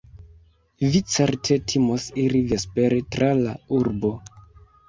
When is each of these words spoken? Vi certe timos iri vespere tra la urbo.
Vi 0.93 1.01
certe 1.15 1.57
timos 1.73 2.07
iri 2.23 2.43
vespere 2.55 3.01
tra 3.17 3.29
la 3.43 3.55
urbo. 3.83 4.13